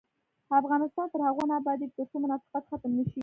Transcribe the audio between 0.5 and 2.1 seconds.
افغانستان تر هغو نه ابادیږي،